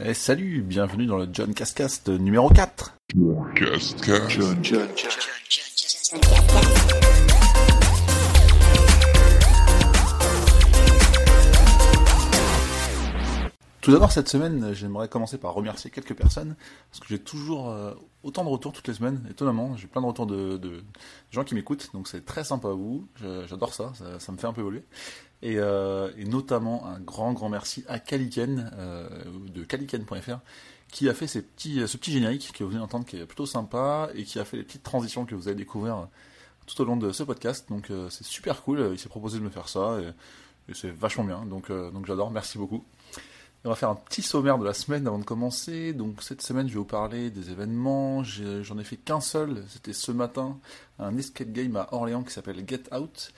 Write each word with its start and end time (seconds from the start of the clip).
Eh, 0.00 0.14
salut, 0.14 0.62
bienvenue 0.62 1.06
dans 1.06 1.16
le 1.16 1.28
John 1.32 1.52
Cascast 1.52 2.08
numéro 2.08 2.50
4. 2.50 2.94
Cascast. 3.56 4.28
John, 4.28 4.62
John, 4.62 4.88
Tout 13.88 13.94
d'abord, 13.94 14.12
cette 14.12 14.28
semaine, 14.28 14.74
j'aimerais 14.74 15.08
commencer 15.08 15.38
par 15.38 15.54
remercier 15.54 15.90
quelques 15.90 16.12
personnes, 16.12 16.56
parce 16.90 17.00
que 17.00 17.06
j'ai 17.08 17.18
toujours 17.18 17.70
euh, 17.70 17.94
autant 18.22 18.44
de 18.44 18.50
retours 18.50 18.74
toutes 18.74 18.86
les 18.86 18.92
semaines, 18.92 19.26
étonnamment. 19.30 19.78
J'ai 19.78 19.86
plein 19.86 20.02
de 20.02 20.06
retours 20.06 20.26
de, 20.26 20.82
gens 21.30 21.42
qui 21.42 21.54
m'écoutent, 21.54 21.88
donc 21.94 22.06
c'est 22.06 22.22
très 22.26 22.44
sympa 22.44 22.68
à 22.68 22.72
vous. 22.72 23.08
J'adore 23.46 23.72
ça, 23.72 23.94
ça, 24.18 24.30
me 24.30 24.36
fait 24.36 24.46
un 24.46 24.52
peu 24.52 24.60
évoluer. 24.60 24.84
Et, 25.40 25.54
euh, 25.56 26.10
notamment 26.26 26.84
un 26.84 27.00
grand, 27.00 27.32
grand 27.32 27.48
merci 27.48 27.82
à 27.88 27.98
Kaliken, 27.98 28.70
euh, 28.74 29.08
de 29.54 29.64
kaliken.fr, 29.64 30.40
qui 30.92 31.08
a 31.08 31.14
fait 31.14 31.40
petits, 31.40 31.80
ce 31.88 31.96
petit 31.96 32.12
générique 32.12 32.52
que 32.52 32.64
vous 32.64 32.68
venez 32.68 32.80
d'entendre, 32.80 33.06
qui 33.06 33.16
est 33.16 33.24
plutôt 33.24 33.46
sympa, 33.46 34.10
et 34.14 34.24
qui 34.24 34.38
a 34.38 34.44
fait 34.44 34.58
les 34.58 34.64
petites 34.64 34.82
transitions 34.82 35.24
que 35.24 35.34
vous 35.34 35.48
allez 35.48 35.56
découvrir 35.56 36.08
tout 36.66 36.78
au 36.82 36.84
long 36.84 36.98
de 36.98 37.10
ce 37.10 37.22
podcast. 37.22 37.66
Donc 37.70 37.90
c'est 38.10 38.26
super 38.26 38.60
cool, 38.64 38.90
il 38.92 38.98
s'est 38.98 39.08
proposé 39.08 39.38
de 39.38 39.44
me 39.44 39.48
faire 39.48 39.70
ça, 39.70 39.98
et, 39.98 40.70
et 40.70 40.74
c'est 40.74 40.90
vachement 40.90 41.24
bien, 41.24 41.46
donc, 41.46 41.72
donc 41.72 42.04
j'adore, 42.04 42.30
merci 42.30 42.58
beaucoup. 42.58 42.84
On 43.64 43.70
va 43.70 43.74
faire 43.74 43.90
un 43.90 43.96
petit 43.96 44.22
sommaire 44.22 44.56
de 44.56 44.64
la 44.64 44.72
semaine 44.72 45.06
avant 45.06 45.18
de 45.18 45.24
commencer. 45.24 45.92
Donc 45.92 46.22
cette 46.22 46.42
semaine, 46.42 46.68
je 46.68 46.74
vais 46.74 46.78
vous 46.78 46.84
parler 46.84 47.30
des 47.30 47.50
événements. 47.50 48.22
J'en 48.22 48.78
ai, 48.78 48.84
fait 48.84 48.96
qu'un 48.96 49.20
seul. 49.20 49.64
C'était 49.68 49.92
ce 49.92 50.12
matin, 50.12 50.58
un 50.98 51.16
escape 51.18 51.50
game 51.52 51.76
à 51.76 51.88
Orléans 51.92 52.22
qui 52.22 52.32
s'appelle 52.32 52.62
Get 52.66 52.94
Out. 52.94 53.32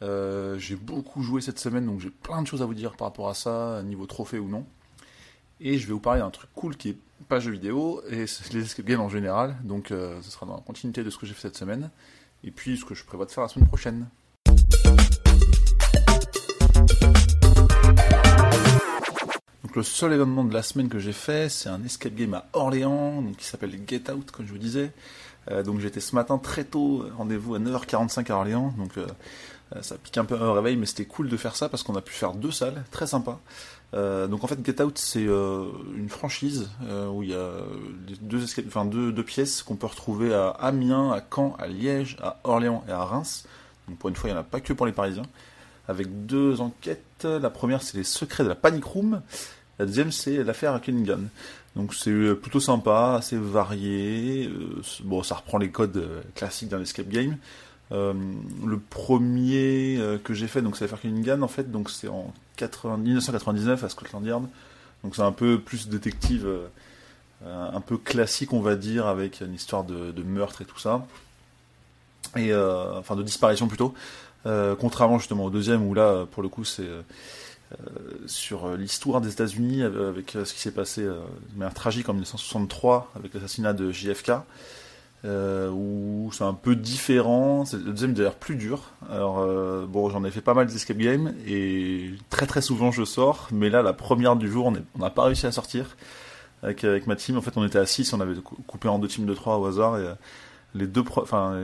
Euh, 0.00 0.58
j'ai 0.58 0.76
beaucoup 0.76 1.22
joué 1.22 1.40
cette 1.40 1.58
semaine, 1.58 1.84
donc 1.84 2.00
j'ai 2.00 2.10
plein 2.10 2.40
de 2.40 2.46
choses 2.46 2.62
à 2.62 2.66
vous 2.66 2.74
dire 2.74 2.96
par 2.96 3.08
rapport 3.08 3.28
à 3.28 3.34
ça, 3.34 3.82
niveau 3.82 4.06
trophée 4.06 4.38
ou 4.38 4.48
non. 4.48 4.64
Et 5.60 5.78
je 5.78 5.86
vais 5.86 5.92
vous 5.92 6.00
parler 6.00 6.20
d'un 6.20 6.30
truc 6.30 6.50
cool 6.54 6.76
qui 6.76 6.90
est 6.90 6.98
pas 7.28 7.40
jeu 7.40 7.50
vidéo 7.50 8.00
et 8.08 8.26
les 8.52 8.62
escape 8.62 8.86
games 8.86 9.00
en 9.00 9.08
général. 9.08 9.56
Donc 9.64 9.90
euh, 9.90 10.20
ce 10.22 10.30
sera 10.30 10.46
dans 10.46 10.54
la 10.54 10.62
continuité 10.62 11.04
de 11.04 11.10
ce 11.10 11.18
que 11.18 11.26
j'ai 11.26 11.34
fait 11.34 11.42
cette 11.42 11.56
semaine. 11.56 11.90
Et 12.44 12.50
puis 12.52 12.78
ce 12.78 12.84
que 12.84 12.94
je 12.94 13.04
prévois 13.04 13.26
de 13.26 13.30
faire 13.32 13.42
la 13.42 13.48
semaine 13.48 13.68
prochaine. 13.68 14.08
Le 19.78 19.84
seul 19.84 20.12
événement 20.12 20.42
de 20.42 20.52
la 20.52 20.62
semaine 20.62 20.88
que 20.88 20.98
j'ai 20.98 21.12
fait, 21.12 21.48
c'est 21.48 21.68
un 21.68 21.82
escape 21.84 22.14
game 22.14 22.34
à 22.34 22.46
Orléans, 22.52 23.22
donc 23.22 23.36
qui 23.36 23.44
s'appelle 23.44 23.78
Get 23.86 24.10
Out, 24.10 24.30
comme 24.32 24.44
je 24.44 24.50
vous 24.50 24.58
disais. 24.58 24.92
Euh, 25.50 25.62
donc 25.62 25.78
j'étais 25.78 26.00
ce 26.00 26.16
matin 26.16 26.36
très 26.36 26.64
tôt, 26.64 27.04
rendez-vous 27.16 27.54
à 27.54 27.60
9h45 27.60 28.30
à 28.30 28.34
Orléans, 28.34 28.74
donc 28.76 28.98
euh, 28.98 29.06
euh, 29.76 29.82
ça 29.82 29.96
pique 29.96 30.18
un 30.18 30.24
peu 30.24 30.36
au 30.36 30.52
réveil, 30.52 30.76
mais 30.76 30.84
c'était 30.84 31.04
cool 31.04 31.28
de 31.28 31.36
faire 31.36 31.54
ça 31.54 31.68
parce 31.68 31.84
qu'on 31.84 31.94
a 31.94 32.00
pu 32.00 32.12
faire 32.12 32.32
deux 32.32 32.50
salles, 32.50 32.84
très 32.90 33.06
sympa. 33.06 33.38
Donc 33.94 34.44
en 34.44 34.46
fait 34.48 34.58
Get 34.62 34.82
Out 34.82 34.98
c'est 34.98 35.22
une 35.22 36.08
franchise 36.10 36.68
où 37.10 37.22
il 37.22 37.30
y 37.30 37.34
a 37.34 37.52
deux 38.20 39.22
pièces 39.22 39.62
qu'on 39.62 39.76
peut 39.76 39.86
retrouver 39.86 40.34
à 40.34 40.50
Amiens, 40.50 41.10
à 41.12 41.22
Caen, 41.34 41.56
à 41.58 41.68
Liège, 41.68 42.18
à 42.20 42.38
Orléans 42.44 42.84
et 42.86 42.90
à 42.90 43.02
Reims. 43.02 43.46
Donc 43.88 43.96
pour 43.96 44.10
une 44.10 44.16
fois 44.16 44.28
il 44.28 44.34
n'y 44.34 44.38
en 44.38 44.42
a 44.42 44.44
pas 44.44 44.60
que 44.60 44.74
pour 44.74 44.84
les 44.84 44.92
Parisiens. 44.92 45.24
Avec 45.86 46.26
deux 46.26 46.60
enquêtes. 46.60 47.24
La 47.24 47.48
première 47.48 47.80
c'est 47.80 47.96
les 47.96 48.04
secrets 48.04 48.44
de 48.44 48.50
la 48.50 48.54
Panic 48.54 48.84
Room. 48.84 49.22
La 49.78 49.86
deuxième, 49.86 50.10
c'est 50.10 50.42
l'affaire 50.42 50.80
Cunningham. 50.80 51.28
Donc 51.76 51.94
c'est 51.94 52.10
euh, 52.10 52.34
plutôt 52.34 52.60
sympa, 52.60 53.14
assez 53.18 53.36
varié. 53.36 54.48
euh, 54.48 54.82
bon, 55.04 55.22
ça 55.22 55.36
reprend 55.36 55.58
les 55.58 55.70
codes 55.70 55.96
euh, 55.96 56.20
classiques 56.34 56.68
d'un 56.68 56.80
escape 56.82 57.08
game. 57.08 57.36
Le 57.90 58.78
premier 58.90 59.98
que 60.22 60.34
j'ai 60.34 60.46
fait, 60.46 60.60
donc 60.60 60.76
c'est 60.76 60.84
l'affaire 60.84 61.00
Cunningham, 61.00 61.42
en 61.42 61.48
fait, 61.48 61.70
donc 61.70 61.88
c'est 61.88 62.08
en 62.08 62.34
80 62.56 62.98
1999 62.98 63.82
à 63.82 63.88
Scotland 63.88 64.26
Yard. 64.26 64.46
Donc 65.02 65.16
c'est 65.16 65.22
un 65.22 65.32
peu 65.32 65.58
plus 65.58 65.88
détective, 65.88 66.46
un 67.46 67.80
peu 67.80 67.96
classique, 67.96 68.52
on 68.52 68.60
va 68.60 68.76
dire, 68.76 69.06
avec 69.06 69.40
une 69.40 69.54
histoire 69.54 69.84
de, 69.84 70.12
de 70.12 70.22
meurtre 70.22 70.60
et 70.60 70.66
tout 70.66 70.78
ça. 70.78 71.06
Et 72.36 72.52
euh, 72.52 72.98
enfin 72.98 73.16
de 73.16 73.22
disparition 73.22 73.68
plutôt. 73.68 73.94
Contrairement 74.78 75.18
justement 75.18 75.44
au 75.44 75.50
deuxième 75.50 75.86
où 75.86 75.94
là, 75.94 76.26
pour 76.30 76.42
le 76.42 76.50
coup, 76.50 76.64
c'est 76.64 76.88
sur 78.26 78.66
euh, 78.66 78.76
l'histoire 78.76 79.20
des 79.20 79.30
États-Unis 79.30 79.82
avec, 79.82 80.36
euh, 80.36 80.44
ce 80.44 80.54
qui 80.54 80.60
s'est 80.60 80.70
passé 80.72 81.02
euh, 81.02 81.20
de 81.52 81.58
manière 81.58 81.74
tragique 81.74 82.08
en 82.08 82.12
1963 82.14 83.12
avec 83.16 83.34
l'assassinat 83.34 83.72
de 83.74 83.90
JFK, 83.92 84.32
euh, 85.24 85.68
où 85.70 86.30
c'est 86.32 86.44
un 86.44 86.54
peu 86.54 86.76
différent. 86.76 87.64
C'est- 87.64 87.76
Le 87.76 87.90
deuxième 87.92 88.14
d'ailleurs 88.14 88.36
plus 88.36 88.54
dur. 88.56 88.92
Alors 89.10 89.40
euh, 89.40 89.84
bon, 89.86 90.08
j'en 90.10 90.24
ai 90.24 90.30
fait 90.30 90.40
pas 90.40 90.54
mal 90.54 90.66
d'escape 90.66 90.96
games 90.96 91.34
et 91.46 92.12
très 92.30 92.46
très 92.46 92.62
souvent 92.62 92.90
je 92.92 93.04
sors, 93.04 93.48
mais 93.52 93.68
là 93.68 93.82
la 93.82 93.92
première 93.92 94.36
du 94.36 94.50
jour, 94.50 94.66
on 94.94 94.98
n'a 94.98 95.10
pas 95.10 95.24
réussi 95.24 95.46
à 95.46 95.52
sortir 95.52 95.96
avec, 96.62 96.84
avec 96.84 97.06
ma 97.06 97.16
team. 97.16 97.36
En 97.36 97.42
fait, 97.42 97.52
on 97.56 97.64
était 97.66 97.78
à 97.78 97.86
6, 97.86 98.12
on 98.12 98.20
avait 98.20 98.34
cou- 98.36 98.56
coupé 98.66 98.88
en 98.88 98.98
deux 98.98 99.08
teams 99.08 99.26
de 99.26 99.34
3 99.34 99.58
au 99.58 99.66
hasard 99.66 99.98
et 99.98 100.02
euh, 100.06 100.14
les 100.74 100.86
deux, 100.86 101.02
enfin 101.16 101.56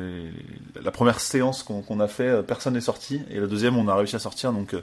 la 0.82 0.90
première 0.90 1.20
séance 1.20 1.62
qu'on 1.62 1.82
qu'on 1.82 2.00
a 2.00 2.08
fait, 2.08 2.28
euh, 2.28 2.42
personne 2.42 2.74
n'est 2.74 2.80
sorti 2.80 3.20
et 3.30 3.38
la 3.40 3.46
deuxième, 3.46 3.76
on 3.78 3.86
a 3.88 3.94
réussi 3.94 4.16
à 4.16 4.18
sortir 4.18 4.52
donc. 4.52 4.74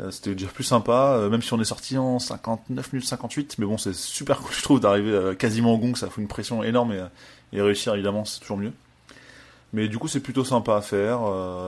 Euh, 0.00 0.10
C'était 0.10 0.34
déjà 0.34 0.48
plus 0.48 0.64
sympa, 0.64 1.14
euh, 1.16 1.30
même 1.30 1.42
si 1.42 1.52
on 1.52 1.60
est 1.60 1.64
sorti 1.64 1.98
en 1.98 2.18
59 2.18 2.92
minutes 2.92 3.08
58, 3.08 3.56
mais 3.58 3.66
bon, 3.66 3.78
c'est 3.78 3.94
super 3.94 4.38
cool, 4.38 4.52
je 4.52 4.62
trouve, 4.62 4.80
d'arriver 4.80 5.12
euh, 5.12 5.34
quasiment 5.34 5.74
au 5.74 5.78
gong, 5.78 5.94
ça 5.94 6.08
fout 6.08 6.22
une 6.22 6.28
pression 6.28 6.62
énorme, 6.62 6.94
et, 7.52 7.60
réussir, 7.60 7.94
évidemment, 7.94 8.24
c'est 8.24 8.40
toujours 8.40 8.56
mieux. 8.56 8.72
Mais 9.72 9.88
du 9.88 9.98
coup, 9.98 10.08
c'est 10.08 10.20
plutôt 10.20 10.44
sympa 10.44 10.76
à 10.76 10.80
faire, 10.80 11.20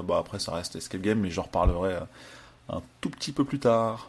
bah, 0.03 0.19
après, 0.19 0.39
ça 0.41 0.53
reste 0.53 0.75
escape 0.75 1.03
game, 1.03 1.21
mais 1.21 1.31
j'en 1.31 1.43
reparlerai 1.43 1.99
un 2.69 2.83
tout 3.01 3.11
petit 3.11 3.33
peu 3.33 3.45
plus 3.45 3.61
tard. 3.61 4.09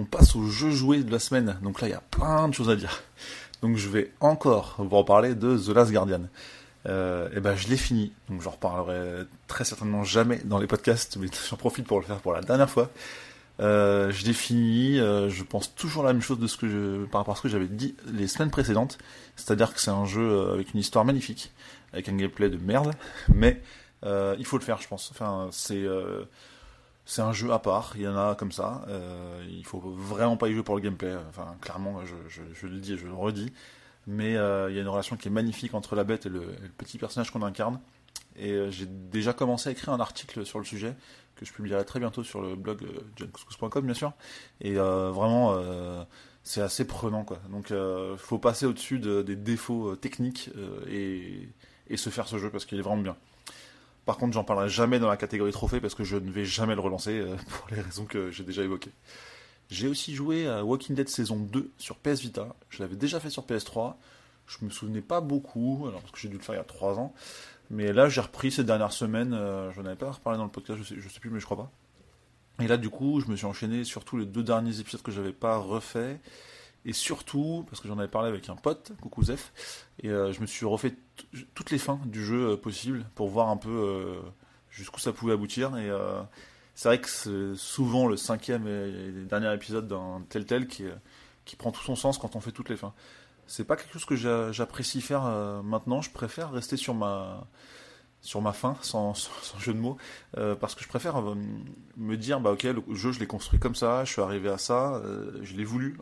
On 0.00 0.04
passe 0.04 0.36
au 0.36 0.46
jeu 0.46 0.70
joué 0.70 1.02
de 1.02 1.12
la 1.12 1.18
semaine, 1.18 1.58
donc 1.62 1.80
là, 1.82 1.88
il 1.88 1.90
y 1.90 1.94
a 1.94 2.02
plein 2.10 2.48
de 2.48 2.54
choses 2.54 2.70
à 2.70 2.76
dire. 2.76 3.02
Donc 3.64 3.78
je 3.78 3.88
vais 3.88 4.12
encore 4.20 4.74
vous 4.76 4.94
reparler 4.94 5.34
de 5.34 5.56
The 5.56 5.68
Last 5.68 5.90
Guardian. 5.90 6.20
Euh, 6.86 7.28
et 7.34 7.40
ben 7.40 7.56
je 7.56 7.68
l'ai 7.68 7.76
fini, 7.76 8.12
donc 8.28 8.42
j'en 8.42 8.50
reparlerai 8.50 9.24
très 9.46 9.64
certainement 9.64 10.04
jamais 10.04 10.40
dans 10.44 10.58
les 10.58 10.66
podcasts, 10.66 11.16
mais 11.16 11.28
j'en 11.48 11.56
profite 11.56 11.86
pour 11.86 11.98
le 11.98 12.06
faire 12.06 12.18
pour 12.18 12.32
la 12.32 12.42
dernière 12.42 12.70
fois. 12.70 12.90
Euh, 13.60 14.10
je 14.10 14.26
l'ai 14.26 14.32
fini, 14.32 14.98
euh, 14.98 15.30
je 15.30 15.44
pense 15.44 15.74
toujours 15.74 16.02
la 16.02 16.12
même 16.12 16.22
chose 16.22 16.40
de 16.40 16.46
ce 16.46 16.56
que 16.56 17.04
par 17.04 17.20
rapport 17.20 17.34
à 17.34 17.36
ce 17.36 17.42
que 17.42 17.48
j'avais 17.48 17.68
dit 17.68 17.94
les 18.12 18.26
semaines 18.26 18.50
précédentes, 18.50 18.98
c'est-à-dire 19.36 19.72
que 19.72 19.80
c'est 19.80 19.92
un 19.92 20.04
jeu 20.04 20.50
avec 20.52 20.74
une 20.74 20.80
histoire 20.80 21.04
magnifique, 21.04 21.52
avec 21.92 22.08
un 22.08 22.16
gameplay 22.16 22.50
de 22.50 22.58
merde, 22.58 22.92
mais 23.28 23.62
il 24.04 24.44
faut 24.44 24.58
le 24.58 24.64
faire, 24.64 24.80
je 24.80 24.88
pense. 24.88 25.10
Enfin, 25.12 25.48
c'est 25.52 25.86
c'est 27.06 27.22
un 27.22 27.32
jeu 27.32 27.52
à 27.52 27.58
part, 27.58 27.92
il 27.96 28.02
y 28.02 28.08
en 28.08 28.16
a 28.16 28.34
comme 28.34 28.52
ça. 28.52 28.82
Euh, 28.88 29.44
il 29.48 29.64
faut 29.64 29.80
vraiment 29.80 30.36
pas 30.36 30.48
y 30.48 30.54
jouer 30.54 30.62
pour 30.62 30.74
le 30.76 30.80
gameplay. 30.80 31.14
Enfin, 31.28 31.54
clairement, 31.60 32.00
je, 32.04 32.42
je 32.54 32.66
le 32.66 32.78
dis 32.78 32.94
et 32.94 32.98
je 32.98 33.06
le 33.06 33.12
redis. 33.12 33.52
Mais 34.06 34.36
euh, 34.36 34.70
il 34.70 34.76
y 34.76 34.78
a 34.78 34.82
une 34.82 34.88
relation 34.88 35.16
qui 35.16 35.28
est 35.28 35.30
magnifique 35.30 35.74
entre 35.74 35.96
la 35.96 36.04
bête 36.04 36.26
et 36.26 36.28
le, 36.28 36.42
et 36.42 36.62
le 36.62 36.68
petit 36.76 36.98
personnage 36.98 37.30
qu'on 37.30 37.42
incarne. 37.42 37.80
Et 38.36 38.50
euh, 38.52 38.70
j'ai 38.70 38.86
déjà 38.86 39.32
commencé 39.32 39.68
à 39.68 39.72
écrire 39.72 39.94
un 39.94 40.00
article 40.00 40.44
sur 40.44 40.58
le 40.58 40.64
sujet 40.64 40.94
que 41.36 41.44
je 41.44 41.52
publierai 41.52 41.84
très 41.84 41.98
bientôt 42.00 42.22
sur 42.22 42.40
le 42.42 42.54
blog 42.54 42.82
euh, 42.84 43.00
johncouscous.com 43.16 43.84
bien 43.84 43.94
sûr. 43.94 44.12
Et 44.60 44.76
euh, 44.78 45.10
vraiment, 45.10 45.58
c'est 46.42 46.60
assez 46.60 46.84
prenant 46.86 47.24
quoi. 47.24 47.38
Donc, 47.50 47.70
euh, 47.70 48.16
faut 48.16 48.38
passer 48.38 48.66
au-dessus 48.66 48.98
de- 48.98 49.22
des 49.22 49.36
défauts 49.36 49.96
techniques 49.96 50.50
et, 50.90 51.48
et 51.88 51.96
se 51.96 52.10
faire 52.10 52.28
ce 52.28 52.38
jeu 52.38 52.50
parce 52.50 52.66
qu'il 52.66 52.78
est 52.78 52.82
vraiment 52.82 53.02
bien. 53.02 53.16
Par 54.04 54.18
contre, 54.18 54.34
j'en 54.34 54.44
parlerai 54.44 54.68
jamais 54.68 54.98
dans 54.98 55.08
la 55.08 55.16
catégorie 55.16 55.52
trophée 55.52 55.80
parce 55.80 55.94
que 55.94 56.04
je 56.04 56.16
ne 56.16 56.30
vais 56.30 56.44
jamais 56.44 56.74
le 56.74 56.80
relancer 56.82 57.24
pour 57.48 57.68
les 57.70 57.80
raisons 57.80 58.04
que 58.04 58.30
j'ai 58.30 58.44
déjà 58.44 58.62
évoquées. 58.62 58.92
J'ai 59.70 59.88
aussi 59.88 60.14
joué 60.14 60.46
à 60.46 60.64
Walking 60.64 60.94
Dead 60.94 61.08
saison 61.08 61.36
2 61.38 61.70
sur 61.78 61.96
PS 61.96 62.20
Vita. 62.20 62.54
Je 62.68 62.82
l'avais 62.82 62.96
déjà 62.96 63.20
fait 63.20 63.30
sur 63.30 63.44
PS3. 63.44 63.94
Je 64.46 64.64
me 64.64 64.70
souvenais 64.70 65.00
pas 65.00 65.20
beaucoup, 65.20 65.86
alors 65.88 66.00
parce 66.00 66.12
que 66.12 66.18
j'ai 66.18 66.28
dû 66.28 66.36
le 66.36 66.42
faire 66.42 66.54
il 66.54 66.58
y 66.58 66.60
a 66.60 66.64
3 66.64 66.98
ans. 66.98 67.14
Mais 67.70 67.92
là, 67.92 68.08
j'ai 68.08 68.20
repris 68.20 68.50
ces 68.50 68.64
dernières 68.64 68.92
semaines. 68.92 69.32
euh, 69.32 69.72
je 69.72 69.80
n'en 69.80 69.86
avais 69.86 69.96
pas 69.96 70.10
reparlé 70.10 70.36
dans 70.38 70.44
le 70.44 70.50
podcast, 70.50 70.78
je 70.82 70.84
sais, 70.84 71.08
sais 71.08 71.20
plus, 71.20 71.30
mais 71.30 71.40
je 71.40 71.46
crois 71.46 71.56
pas. 71.56 71.72
Et 72.60 72.68
là, 72.68 72.76
du 72.76 72.90
coup, 72.90 73.20
je 73.20 73.26
me 73.30 73.36
suis 73.36 73.46
enchaîné 73.46 73.84
surtout 73.84 74.16
les 74.16 74.26
deux 74.26 74.42
derniers 74.42 74.78
épisodes 74.80 75.02
que 75.02 75.10
j'avais 75.10 75.32
pas 75.32 75.56
refait. 75.56 76.20
Et 76.86 76.92
surtout, 76.92 77.64
parce 77.68 77.80
que 77.80 77.88
j'en 77.88 77.98
avais 77.98 78.08
parlé 78.08 78.28
avec 78.28 78.48
un 78.50 78.56
pote, 78.56 78.92
coucou 79.00 79.24
Zef, 79.24 79.88
et 80.02 80.10
euh, 80.10 80.32
je 80.32 80.40
me 80.42 80.46
suis 80.46 80.66
refait 80.66 80.94
toutes 81.54 81.70
les 81.70 81.78
fins 81.78 81.98
du 82.04 82.22
jeu 82.22 82.50
euh, 82.50 82.56
possible 82.56 83.06
pour 83.14 83.28
voir 83.28 83.48
un 83.48 83.56
peu 83.56 83.70
euh, 83.70 84.20
jusqu'où 84.70 85.00
ça 85.00 85.12
pouvait 85.12 85.32
aboutir. 85.32 85.76
Et 85.78 85.90
c'est 86.74 86.88
vrai 86.88 87.00
que 87.00 87.08
c'est 87.08 87.54
souvent 87.56 88.06
le 88.06 88.16
cinquième 88.16 88.66
et 88.66 89.10
dernier 89.28 89.52
épisode 89.54 89.86
d'un 89.88 90.22
tel 90.28 90.44
tel 90.46 90.66
qui, 90.66 90.84
euh, 90.84 90.94
qui 91.44 91.56
prend 91.56 91.70
tout 91.72 91.82
son 91.82 91.96
sens 91.96 92.18
quand 92.18 92.36
on 92.36 92.40
fait 92.40 92.52
toutes 92.52 92.68
les 92.68 92.76
fins. 92.76 92.92
C'est 93.46 93.64
pas 93.64 93.76
quelque 93.76 93.92
chose 93.92 94.04
que 94.06 94.16
j'a- 94.16 94.52
j'apprécie 94.52 95.00
faire 95.00 95.26
euh, 95.26 95.62
maintenant. 95.62 96.00
Je 96.02 96.10
préfère 96.10 96.50
rester 96.52 96.76
sur 96.76 96.94
ma 96.94 97.46
sur 98.22 98.40
ma 98.40 98.54
fin, 98.54 98.76
sans, 98.80 99.12
jeu 99.58 99.74
de 99.74 99.78
mots, 99.78 99.98
euh, 100.38 100.54
parce 100.56 100.74
que 100.74 100.82
je 100.82 100.88
préfère 100.88 101.20
me 101.96 102.16
dire, 102.16 102.40
bah 102.40 102.52
ok, 102.52 102.62
le 102.62 102.82
jeu 102.94 103.12
je 103.12 103.20
l'ai 103.20 103.26
construit 103.26 103.58
comme 103.60 103.74
ça, 103.74 104.04
je 104.06 104.12
suis 104.12 104.22
arrivé 104.22 104.48
à 104.48 104.56
ça, 104.56 105.02
je 105.42 105.54
l'ai 105.54 105.64
voulu, 105.64 105.98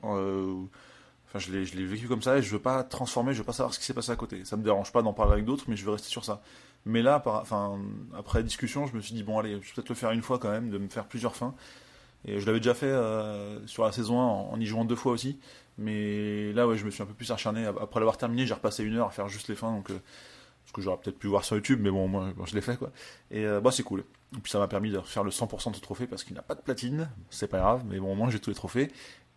enfin 1.34 1.38
je 1.38 1.50
l'ai 1.50 1.86
vécu 1.86 2.08
comme 2.08 2.20
ça 2.20 2.36
et 2.36 2.42
je 2.42 2.50
veux 2.50 2.58
pas 2.58 2.84
transformer, 2.84 3.32
je 3.32 3.38
veux 3.38 3.44
pas 3.44 3.54
savoir 3.54 3.72
ce 3.72 3.78
qui 3.78 3.86
s'est 3.86 3.94
passé 3.94 4.10
à 4.12 4.16
côté. 4.16 4.44
Ça 4.44 4.56
me 4.58 4.62
dérange 4.62 4.92
pas 4.92 5.00
d'en 5.02 5.14
parler 5.14 5.32
avec 5.32 5.44
d'autres, 5.46 5.64
mais 5.68 5.76
je 5.76 5.84
veux 5.84 5.92
rester 5.92 6.08
sur 6.08 6.24
ça. 6.24 6.42
Mais 6.84 7.00
là, 7.00 7.22
après 8.14 8.42
discussion, 8.42 8.86
je 8.86 8.94
me 8.94 9.00
suis 9.00 9.14
dit, 9.14 9.22
bon, 9.22 9.38
allez, 9.38 9.52
je 9.52 9.56
vais 9.56 9.72
peut-être 9.74 9.88
le 9.88 9.94
faire 9.94 10.10
une 10.10 10.22
fois 10.22 10.38
quand 10.38 10.50
même, 10.50 10.68
de 10.68 10.78
me 10.78 10.88
faire 10.88 11.06
plusieurs 11.06 11.36
fins. 11.36 11.54
Et 12.24 12.38
je 12.38 12.46
l'avais 12.46 12.60
déjà 12.60 12.74
fait 12.74 12.86
euh, 12.86 13.66
sur 13.66 13.84
la 13.84 13.92
saison 13.92 14.20
1 14.20 14.24
en, 14.24 14.60
y 14.60 14.66
jouant 14.66 14.84
deux 14.84 14.96
fois 14.96 15.12
aussi. 15.12 15.38
Mais 15.78 16.52
là, 16.52 16.68
ouais, 16.68 16.76
je 16.76 16.84
me 16.84 16.90
suis 16.90 17.02
un 17.02 17.06
peu 17.06 17.14
plus 17.14 17.30
acharné. 17.30 17.64
Après 17.66 17.98
l'avoir 17.98 18.16
terminé, 18.16 18.46
j'ai 18.46 18.54
repassé 18.54 18.84
une 18.84 18.96
heure 18.96 19.08
à 19.08 19.10
faire 19.10 19.28
juste 19.28 19.48
les 19.48 19.54
fins. 19.54 19.72
Donc, 19.72 19.90
euh, 19.90 19.98
ce 20.66 20.72
que 20.72 20.80
j'aurais 20.80 20.98
peut-être 20.98 21.18
pu 21.18 21.26
voir 21.26 21.44
sur 21.44 21.56
YouTube, 21.56 21.80
mais 21.82 21.90
bon, 21.90 22.06
moi, 22.08 22.32
je 22.44 22.54
l'ai 22.54 22.60
fait 22.60 22.76
quoi. 22.76 22.90
Et 23.30 23.44
euh, 23.44 23.60
bah, 23.60 23.70
c'est 23.70 23.82
cool. 23.82 24.04
Et 24.34 24.40
puis 24.40 24.50
ça 24.50 24.58
m'a 24.58 24.68
permis 24.68 24.90
de 24.90 25.00
faire 25.00 25.24
le 25.24 25.30
100% 25.30 25.74
de 25.74 25.78
trophée 25.80 26.06
parce 26.06 26.24
qu'il 26.24 26.34
n'a 26.34 26.42
pas 26.42 26.54
de 26.54 26.60
platine. 26.60 27.10
C'est 27.30 27.48
pas 27.48 27.58
grave, 27.58 27.84
mais 27.86 27.98
bon, 27.98 28.12
au 28.12 28.14
moins 28.14 28.30
j'ai 28.30 28.38
tous 28.38 28.50
les 28.50 28.56
trophées. 28.56 28.90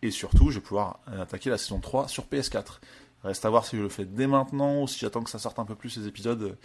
Et 0.06 0.10
surtout, 0.12 0.50
je 0.50 0.56
vais 0.56 0.60
pouvoir 0.60 1.00
attaquer 1.20 1.50
la 1.50 1.58
saison 1.58 1.80
3 1.80 2.06
sur 2.06 2.24
PS4. 2.26 2.78
Reste 3.24 3.44
à 3.44 3.50
voir 3.50 3.66
si 3.66 3.76
je 3.76 3.82
le 3.82 3.88
fais 3.88 4.04
dès 4.04 4.28
maintenant 4.28 4.82
ou 4.82 4.88
si 4.88 5.00
j'attends 5.00 5.22
que 5.22 5.30
ça 5.30 5.40
sorte 5.40 5.58
un 5.58 5.64
peu 5.64 5.74
plus 5.74 5.90
ces 5.90 6.06
épisodes. 6.06 6.56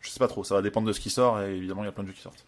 Je 0.00 0.08
sais 0.08 0.18
pas 0.18 0.28
trop, 0.28 0.44
ça 0.44 0.54
va 0.54 0.62
dépendre 0.62 0.88
de 0.88 0.92
ce 0.94 1.00
qui 1.00 1.10
sort 1.10 1.42
et 1.42 1.54
évidemment 1.54 1.82
il 1.82 1.86
y 1.86 1.88
a 1.88 1.92
plein 1.92 2.04
de 2.04 2.08
jeux 2.08 2.14
qui 2.14 2.22
sortent. 2.22 2.46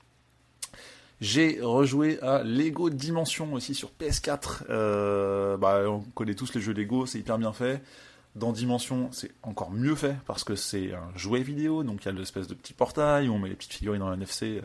J'ai 1.20 1.61
rejoué 1.61 2.19
à 2.23 2.43
Lego 2.43 2.88
Dimension 2.88 3.52
aussi 3.52 3.75
sur 3.75 3.90
PS4. 4.00 4.62
Euh, 4.70 5.56
bah, 5.56 5.82
on 5.87 6.00
connaît 6.00 6.34
tous 6.34 6.55
les 6.55 6.61
jeux 6.61 6.73
Lego, 6.73 7.05
c'est 7.06 7.19
hyper 7.19 7.38
bien 7.38 7.52
fait. 7.52 7.82
Dans 8.34 8.52
Dimension, 8.52 9.11
c'est 9.12 9.31
encore 9.43 9.70
mieux 9.70 9.94
fait 9.94 10.17
parce 10.26 10.44
que 10.44 10.56
c'est 10.56 10.94
un 10.94 11.17
jouet 11.17 11.43
vidéo, 11.43 11.84
donc 11.84 12.02
il 12.02 12.06
y 12.06 12.08
a 12.08 12.12
l'espèce 12.12 12.49
de 12.49 12.55
petit 12.55 12.73
portail 12.73 13.29
où 13.29 13.34
on 13.34 13.38
met 13.38 13.50
les 13.50 13.55
petites 13.55 13.75
figurines 13.75 14.02
en 14.02 14.12
NFC 14.14 14.56
euh, 14.56 14.62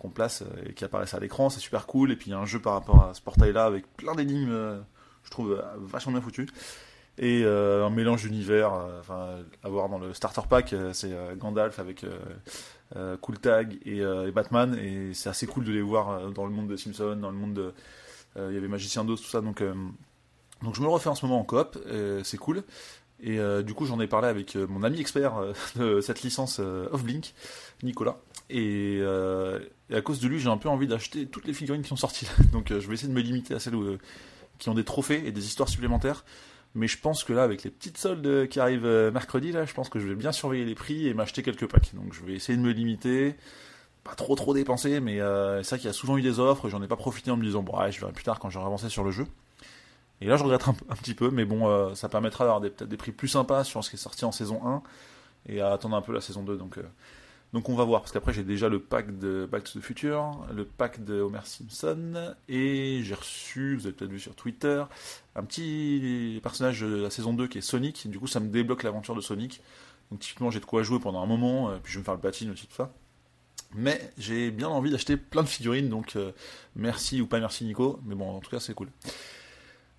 qu'on 0.00 0.10
place 0.10 0.42
euh, 0.42 0.68
et 0.68 0.74
qui 0.74 0.84
apparaissent 0.84 1.14
à 1.14 1.20
l'écran, 1.20 1.50
c'est 1.50 1.60
super 1.60 1.86
cool. 1.86 2.10
Et 2.10 2.16
puis 2.16 2.30
il 2.30 2.32
y 2.32 2.34
a 2.34 2.38
un 2.38 2.46
jeu 2.46 2.58
par 2.58 2.72
rapport 2.72 3.04
à 3.04 3.14
ce 3.14 3.22
portail-là 3.22 3.64
avec 3.64 3.86
plein 3.96 4.16
d'énigmes, 4.16 4.84
je 5.24 5.30
trouve 5.30 5.62
vachement 5.78 6.12
bien 6.12 6.20
foutu. 6.20 6.48
Et 7.16 7.44
un 7.44 7.90
mélange 7.90 8.22
d'univers, 8.22 8.72
enfin, 9.00 9.38
à 9.62 9.68
dans 9.68 9.98
le 9.98 10.12
starter 10.14 10.42
pack, 10.48 10.74
c'est 10.92 11.12
Gandalf 11.38 11.78
avec 11.78 12.04
euh, 12.96 13.16
cool 13.16 13.38
Tag 13.38 13.78
euh, 13.86 14.28
et, 14.28 14.30
Batman, 14.30 14.78
et 14.78 15.14
c'est 15.14 15.28
assez 15.28 15.46
cool 15.46 15.64
de 15.64 15.72
les 15.72 15.82
voir 15.82 16.10
euh, 16.10 16.30
dans 16.30 16.44
le 16.44 16.52
monde 16.52 16.68
de 16.68 16.76
Simpson, 16.76 17.16
dans 17.20 17.30
le 17.30 17.36
monde 17.36 17.54
de. 17.54 17.72
Il 18.36 18.52
y 18.52 18.56
avait 18.56 18.66
Magicien 18.66 19.04
d'Oz, 19.04 19.20
tout 19.20 19.28
ça, 19.28 19.40
donc. 19.40 19.62
donc 19.62 20.74
je 20.74 20.80
me 20.80 20.86
le 20.86 20.90
refais 20.90 21.08
en 21.08 21.14
ce 21.14 21.24
moment 21.24 21.38
en 21.38 21.44
coop, 21.44 21.78
c'est 22.24 22.36
cool. 22.36 22.64
Et 23.22 23.38
du 23.62 23.74
coup, 23.74 23.86
j'en 23.86 24.00
ai 24.00 24.08
parlé 24.08 24.26
avec 24.26 24.56
mon 24.56 24.82
ami 24.82 24.98
expert 24.98 25.34
de 25.76 26.00
cette 26.00 26.22
licence 26.22 26.58
Off-Blink, 26.58 27.32
Nicolas. 27.84 28.16
Et, 28.50 29.00
à 29.88 30.00
cause 30.00 30.18
de 30.18 30.26
lui, 30.26 30.40
j'ai 30.40 30.48
un 30.48 30.56
peu 30.56 30.68
envie 30.68 30.88
d'acheter 30.88 31.26
toutes 31.26 31.46
les 31.46 31.52
figurines 31.52 31.82
qui 31.82 31.88
sont 31.88 31.94
sorties. 31.94 32.26
Donc 32.52 32.70
je 32.70 32.88
vais 32.88 32.94
essayer 32.94 33.08
de 33.08 33.14
me 33.14 33.22
limiter 33.22 33.54
à 33.54 33.60
celles 33.60 33.76
qui 34.58 34.68
ont 34.68 34.74
des 34.74 34.84
trophées 34.84 35.26
et 35.26 35.32
des 35.32 35.46
histoires 35.46 35.68
supplémentaires. 35.68 36.24
Mais 36.74 36.88
je 36.88 36.98
pense 36.98 37.22
que 37.22 37.32
là, 37.32 37.44
avec 37.44 37.62
les 37.62 37.70
petites 37.70 37.98
soldes 37.98 38.48
qui 38.48 38.58
arrivent 38.58 38.86
euh, 38.86 39.10
mercredi, 39.12 39.52
là, 39.52 39.64
je 39.64 39.72
pense 39.74 39.88
que 39.88 40.00
je 40.00 40.08
vais 40.08 40.16
bien 40.16 40.32
surveiller 40.32 40.64
les 40.64 40.74
prix 40.74 41.06
et 41.06 41.14
m'acheter 41.14 41.42
quelques 41.42 41.68
packs. 41.68 41.94
Donc 41.94 42.12
je 42.12 42.24
vais 42.24 42.32
essayer 42.32 42.58
de 42.58 42.62
me 42.62 42.72
limiter, 42.72 43.36
pas 44.02 44.14
trop 44.14 44.34
trop 44.34 44.54
dépenser, 44.54 45.00
mais 45.00 45.20
euh, 45.20 45.62
c'est 45.62 45.70
ça 45.70 45.76
qu'il 45.78 45.86
y 45.86 45.90
a 45.90 45.92
souvent 45.92 46.16
eu 46.16 46.22
des 46.22 46.40
offres, 46.40 46.68
j'en 46.68 46.82
ai 46.82 46.88
pas 46.88 46.96
profité 46.96 47.30
en 47.30 47.36
me 47.36 47.44
disant, 47.44 47.62
bon, 47.62 47.78
ouais, 47.78 47.92
je 47.92 48.00
verrai 48.00 48.12
plus 48.12 48.24
tard 48.24 48.40
quand 48.40 48.50
j'aurai 48.50 48.66
avancé 48.66 48.88
sur 48.88 49.04
le 49.04 49.12
jeu. 49.12 49.26
Et 50.20 50.26
là, 50.26 50.36
je 50.36 50.42
regrette 50.42 50.66
un, 50.66 50.96
petit 50.96 51.14
peu, 51.14 51.30
mais 51.30 51.44
bon, 51.44 51.68
euh, 51.68 51.94
ça 51.94 52.08
permettra 52.08 52.44
d'avoir 52.44 52.60
peut-être 52.60 52.88
des 52.88 52.96
prix 52.96 53.12
plus 53.12 53.28
sympas 53.28 53.62
sur 53.62 53.84
ce 53.84 53.90
qui 53.90 53.96
est 53.96 53.98
sorti 53.98 54.24
en 54.24 54.32
saison 54.32 54.60
1 54.66 54.82
et 55.46 55.60
à 55.60 55.72
attendre 55.72 55.96
un 55.96 56.02
peu 56.02 56.12
la 56.12 56.20
saison 56.20 56.42
2. 56.42 56.56
Donc, 56.56 56.78
donc 57.54 57.68
on 57.68 57.76
va 57.76 57.84
voir, 57.84 58.00
parce 58.00 58.10
qu'après 58.10 58.32
j'ai 58.32 58.42
déjà 58.42 58.68
le 58.68 58.80
pack 58.80 59.16
de 59.16 59.48
Back 59.50 59.62
to 59.62 59.78
the 59.78 59.82
Future, 59.82 60.44
le 60.52 60.64
pack 60.64 61.04
de 61.04 61.20
Homer 61.20 61.38
Simpson, 61.44 62.34
et 62.48 62.98
j'ai 63.04 63.14
reçu, 63.14 63.76
vous 63.76 63.86
avez 63.86 63.94
peut-être 63.94 64.10
vu 64.10 64.18
sur 64.18 64.34
Twitter, 64.34 64.82
un 65.36 65.44
petit 65.44 66.40
personnage 66.42 66.80
de 66.80 66.96
la 66.96 67.10
saison 67.10 67.32
2 67.32 67.46
qui 67.46 67.58
est 67.58 67.60
Sonic, 67.60 68.10
du 68.10 68.18
coup 68.18 68.26
ça 68.26 68.40
me 68.40 68.48
débloque 68.48 68.82
l'aventure 68.82 69.14
de 69.14 69.20
Sonic. 69.20 69.62
Donc 70.10 70.18
typiquement 70.18 70.50
j'ai 70.50 70.58
de 70.58 70.64
quoi 70.64 70.82
jouer 70.82 70.98
pendant 70.98 71.22
un 71.22 71.26
moment, 71.26 71.70
euh, 71.70 71.78
puis 71.80 71.92
je 71.92 71.98
vais 71.98 72.00
me 72.00 72.04
faire 72.04 72.14
le 72.14 72.20
platine 72.20 72.50
aussi 72.50 72.66
tout 72.66 72.74
ça. 72.74 72.92
Mais 73.72 74.00
j'ai 74.18 74.50
bien 74.50 74.68
envie 74.68 74.90
d'acheter 74.90 75.16
plein 75.16 75.44
de 75.44 75.48
figurines, 75.48 75.88
donc 75.88 76.16
euh, 76.16 76.32
merci 76.74 77.20
ou 77.20 77.28
pas 77.28 77.38
merci 77.38 77.64
Nico, 77.64 78.00
mais 78.04 78.16
bon 78.16 78.30
en 78.30 78.40
tout 78.40 78.50
cas 78.50 78.58
c'est 78.58 78.74
cool. 78.74 78.88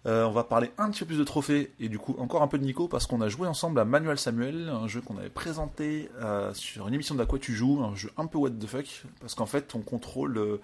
Euh, 0.05 0.25
on 0.25 0.31
va 0.31 0.43
parler 0.43 0.69
un 0.77 0.91
petit 0.91 0.99
peu 0.99 1.07
plus 1.07 1.17
de 1.17 1.23
trophées 1.23 1.71
et 1.79 1.89
du 1.89 1.97
coup 1.97 2.15
encore 2.19 2.43
un 2.43 2.47
peu 2.47 2.59
de 2.59 2.63
Nico 2.63 2.87
parce 2.87 3.07
qu'on 3.07 3.21
a 3.21 3.27
joué 3.27 3.47
ensemble 3.47 3.79
à 3.79 3.85
Manuel 3.85 4.19
Samuel, 4.19 4.69
un 4.69 4.87
jeu 4.87 5.01
qu'on 5.01 5.17
avait 5.17 5.31
présenté 5.31 6.11
euh, 6.21 6.53
sur 6.53 6.87
une 6.87 6.93
émission 6.93 7.15
d'Aqua 7.15 7.39
tu 7.39 7.53
joues, 7.53 7.81
un 7.83 7.95
jeu 7.95 8.11
un 8.15 8.27
peu 8.27 8.37
what 8.37 8.51
the 8.51 8.67
fuck 8.67 9.03
parce 9.19 9.33
qu'en 9.33 9.47
fait 9.47 9.73
on 9.73 9.81
contrôle 9.81 10.59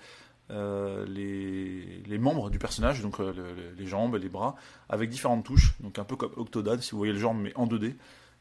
euh, 0.51 1.05
les, 1.07 2.17
membres 2.19 2.51
du 2.51 2.59
personnage, 2.59 3.01
donc 3.01 3.17
les 3.19 3.87
jambes, 3.87 4.15
les 4.15 4.29
bras, 4.29 4.55
avec 4.89 5.09
différentes 5.09 5.43
touches, 5.43 5.73
donc 5.79 5.97
un 5.97 6.03
peu 6.03 6.15
comme 6.15 6.33
Octodad 6.37 6.79
si 6.81 6.91
vous 6.91 6.99
voyez 6.99 7.13
le 7.13 7.19
genre 7.19 7.33
mais 7.33 7.51
en 7.55 7.65
2D. 7.65 7.95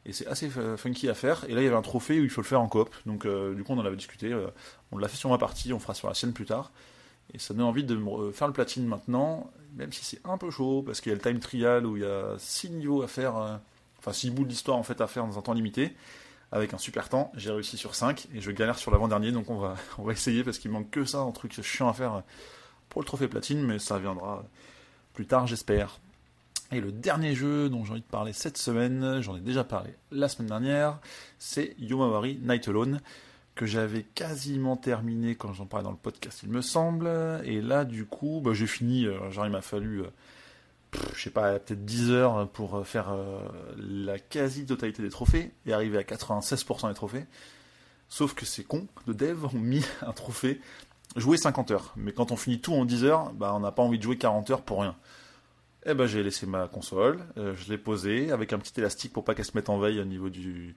Et 0.05 0.13
c'est 0.13 0.25
assez 0.25 0.49
funky 0.77 1.09
à 1.09 1.13
faire. 1.13 1.45
Et 1.47 1.53
là, 1.53 1.61
il 1.61 1.63
y 1.63 1.67
avait 1.67 1.75
un 1.75 1.83
trophée 1.83 2.19
où 2.19 2.23
il 2.23 2.29
faut 2.31 2.41
le 2.41 2.47
faire 2.47 2.59
en 2.59 2.67
coop. 2.67 2.89
Donc, 3.05 3.27
du 3.27 3.63
coup, 3.63 3.73
on 3.73 3.77
en 3.77 3.85
avait 3.85 3.95
discuté. 3.95 4.35
on 4.91 4.97
l'a 4.97 5.07
fait 5.07 5.15
sur 5.15 5.29
ma 5.29 5.37
partie, 5.37 5.73
on 5.73 5.79
fera 5.79 5.93
sur 5.93 6.07
la 6.07 6.15
sienne 6.15 6.33
plus 6.33 6.45
tard. 6.45 6.71
Et 7.33 7.39
ça 7.39 7.53
donne 7.53 7.63
envie 7.63 7.83
de 7.83 7.97
faire 8.33 8.47
le 8.47 8.53
platine 8.53 8.85
maintenant 8.85 9.51
même 9.75 9.91
si 9.91 10.03
c'est 10.03 10.21
un 10.25 10.37
peu 10.37 10.51
chaud, 10.51 10.83
parce 10.85 11.01
qu'il 11.01 11.11
y 11.11 11.13
a 11.13 11.15
le 11.15 11.21
time 11.21 11.39
trial 11.39 11.85
où 11.85 11.97
il 11.97 12.03
y 12.03 12.05
a 12.05 12.35
6 12.37 12.71
niveaux 12.71 13.01
à 13.01 13.07
faire, 13.07 13.37
euh, 13.37 13.55
enfin 13.99 14.13
6 14.13 14.31
bouts 14.31 14.45
d'histoire 14.45 14.77
en 14.77 14.83
fait 14.83 15.01
à 15.01 15.07
faire 15.07 15.25
dans 15.25 15.37
un 15.37 15.41
temps 15.41 15.53
limité, 15.53 15.95
avec 16.51 16.73
un 16.73 16.77
super 16.77 17.09
temps. 17.09 17.31
J'ai 17.35 17.51
réussi 17.51 17.77
sur 17.77 17.95
5 17.95 18.27
et 18.33 18.41
je 18.41 18.51
galère 18.51 18.77
sur 18.77 18.91
l'avant-dernier, 18.91 19.31
donc 19.31 19.49
on 19.49 19.57
va, 19.57 19.75
on 19.97 20.03
va 20.03 20.13
essayer 20.13 20.43
parce 20.43 20.57
qu'il 20.57 20.71
manque 20.71 20.89
que 20.89 21.05
ça, 21.05 21.19
un 21.19 21.31
truc 21.31 21.59
chiant 21.61 21.89
à 21.89 21.93
faire 21.93 22.23
pour 22.89 23.01
le 23.01 23.05
trophée 23.05 23.27
platine, 23.27 23.63
mais 23.63 23.79
ça 23.79 23.99
viendra 23.99 24.43
plus 25.13 25.25
tard, 25.25 25.47
j'espère. 25.47 25.99
Et 26.73 26.79
le 26.79 26.91
dernier 26.91 27.35
jeu 27.35 27.69
dont 27.69 27.83
j'ai 27.83 27.91
envie 27.91 28.01
de 28.01 28.05
parler 28.05 28.31
cette 28.31 28.57
semaine, 28.57 29.19
j'en 29.21 29.35
ai 29.35 29.41
déjà 29.41 29.63
parlé 29.63 29.93
la 30.11 30.29
semaine 30.29 30.47
dernière, 30.47 30.99
c'est 31.37 31.75
Yomawari 31.79 32.39
Night 32.41 32.67
Alone 32.67 33.01
que 33.61 33.67
j'avais 33.67 34.01
quasiment 34.01 34.75
terminé 34.75 35.35
quand 35.35 35.53
j'en 35.53 35.67
parlais 35.67 35.83
dans 35.83 35.91
le 35.91 35.95
podcast, 35.95 36.39
il 36.41 36.49
me 36.49 36.61
semble. 36.61 37.07
Et 37.43 37.61
là, 37.61 37.85
du 37.85 38.07
coup, 38.07 38.41
bah, 38.43 38.53
j'ai 38.55 38.65
fini. 38.65 39.05
Euh, 39.05 39.29
genre, 39.29 39.45
il 39.45 39.51
m'a 39.51 39.61
fallu, 39.61 40.01
euh, 40.01 40.07
je 41.13 41.21
sais 41.21 41.29
pas, 41.29 41.59
peut-être 41.59 41.85
10 41.85 42.09
heures 42.09 42.49
pour 42.49 42.77
euh, 42.77 42.83
faire 42.83 43.15
la 43.77 44.17
quasi-totalité 44.17 45.03
des 45.03 45.11
trophées 45.11 45.51
et 45.67 45.73
arriver 45.73 45.99
à 45.99 46.01
96% 46.01 46.87
des 46.87 46.95
trophées. 46.95 47.25
Sauf 48.09 48.33
que 48.33 48.47
c'est 48.47 48.63
con, 48.63 48.87
de 49.05 49.13
dev 49.13 49.45
ont 49.45 49.51
mis 49.53 49.85
un 50.01 50.11
trophée 50.11 50.59
jouer 51.15 51.37
50 51.37 51.69
heures. 51.69 51.93
Mais 51.97 52.13
quand 52.13 52.31
on 52.31 52.37
finit 52.37 52.61
tout 52.61 52.73
en 52.73 52.83
10 52.83 53.03
heures, 53.03 53.31
bah, 53.33 53.53
on 53.53 53.59
n'a 53.59 53.71
pas 53.71 53.83
envie 53.83 53.99
de 53.99 54.03
jouer 54.03 54.17
40 54.17 54.49
heures 54.49 54.63
pour 54.63 54.81
rien. 54.81 54.95
Eh 55.85 55.93
ben, 55.93 56.07
j'ai 56.07 56.23
laissé 56.23 56.47
ma 56.47 56.67
console, 56.67 57.19
je 57.35 57.69
l'ai 57.69 57.77
posée 57.77 58.31
avec 58.31 58.53
un 58.53 58.59
petit 58.59 58.79
élastique 58.79 59.13
pour 59.13 59.23
pas 59.23 59.35
qu'elle 59.35 59.45
se 59.45 59.55
mette 59.55 59.69
en 59.69 59.77
veille 59.79 59.99
au 59.99 60.05
niveau 60.05 60.29
du, 60.29 60.75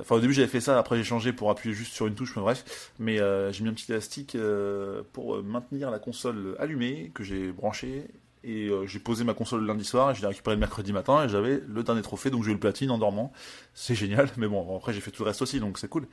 enfin, 0.00 0.16
au 0.16 0.20
début, 0.20 0.32
j'avais 0.32 0.48
fait 0.48 0.60
ça, 0.60 0.78
après 0.78 0.96
j'ai 0.96 1.04
changé 1.04 1.32
pour 1.32 1.50
appuyer 1.50 1.74
juste 1.74 1.92
sur 1.92 2.06
une 2.06 2.14
touche, 2.14 2.34
mais 2.36 2.42
bref. 2.42 2.92
Mais 2.98 3.20
euh, 3.20 3.52
j'ai 3.52 3.62
mis 3.62 3.70
un 3.70 3.74
petit 3.74 3.90
élastique 3.90 4.34
euh, 4.34 5.02
pour 5.12 5.42
maintenir 5.42 5.90
la 5.90 5.98
console 5.98 6.56
allumée, 6.58 7.10
que 7.14 7.22
j'ai 7.22 7.52
branché. 7.52 8.06
Et 8.44 8.70
j'ai 8.86 9.00
posé 9.00 9.24
ma 9.24 9.34
console 9.34 9.60
le 9.62 9.66
lundi 9.66 9.84
soir, 9.84 10.12
et 10.12 10.14
je 10.14 10.20
l'ai 10.20 10.28
récupéré 10.28 10.54
le 10.54 10.60
mercredi 10.60 10.92
matin, 10.92 11.24
et 11.24 11.28
j'avais 11.28 11.60
le 11.66 11.82
dernier 11.82 12.02
trophée, 12.02 12.30
donc 12.30 12.44
j'ai 12.44 12.50
eu 12.50 12.54
le 12.54 12.60
platine 12.60 12.90
en 12.90 12.96
dormant. 12.96 13.32
C'est 13.74 13.96
génial, 13.96 14.30
mais 14.36 14.46
bon, 14.46 14.76
après 14.76 14.92
j'ai 14.92 15.00
fait 15.00 15.10
tout 15.10 15.24
le 15.24 15.28
reste 15.28 15.42
aussi, 15.42 15.58
donc 15.58 15.76
c'est 15.76 15.88
cool. 15.88 16.06